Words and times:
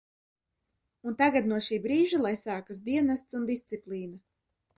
Un 1.11 1.17
tagad 1.19 1.49
no 1.51 1.59
šī 1.67 1.79
brīža, 1.83 2.23
lai 2.27 2.33
sākas 2.45 2.81
dienests 2.89 3.39
un 3.43 3.47
disciplīna. 3.53 4.21